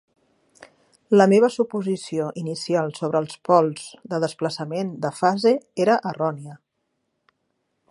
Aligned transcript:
La 1.21 1.27
meva 1.33 1.49
suposició 1.55 2.29
inicial 2.43 2.89
sobre 3.01 3.21
el 3.25 3.29
pols 3.49 3.85
de 4.15 4.21
desplaçament 4.25 4.91
de 5.07 5.15
fase 5.21 5.55
era 5.87 6.01
errònia. 6.15 6.59